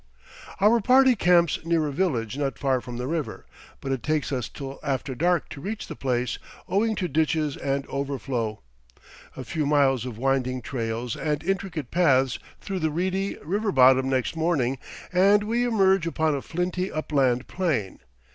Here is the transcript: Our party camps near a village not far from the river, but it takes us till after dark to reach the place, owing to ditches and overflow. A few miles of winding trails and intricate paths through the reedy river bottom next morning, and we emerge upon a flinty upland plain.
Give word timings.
Our 0.59 0.81
party 0.81 1.15
camps 1.15 1.63
near 1.63 1.85
a 1.85 1.91
village 1.91 2.35
not 2.35 2.57
far 2.57 2.81
from 2.81 2.97
the 2.97 3.05
river, 3.05 3.45
but 3.81 3.91
it 3.91 4.01
takes 4.01 4.31
us 4.31 4.49
till 4.49 4.79
after 4.81 5.13
dark 5.13 5.47
to 5.49 5.61
reach 5.61 5.85
the 5.85 5.95
place, 5.95 6.39
owing 6.67 6.95
to 6.95 7.07
ditches 7.07 7.55
and 7.55 7.85
overflow. 7.85 8.61
A 9.37 9.43
few 9.43 9.67
miles 9.67 10.03
of 10.07 10.17
winding 10.17 10.63
trails 10.63 11.15
and 11.15 11.43
intricate 11.43 11.91
paths 11.91 12.39
through 12.59 12.79
the 12.79 12.89
reedy 12.89 13.37
river 13.43 13.71
bottom 13.71 14.09
next 14.09 14.35
morning, 14.35 14.79
and 15.13 15.43
we 15.43 15.63
emerge 15.65 16.07
upon 16.07 16.33
a 16.33 16.41
flinty 16.41 16.91
upland 16.91 17.47
plain. 17.47 17.99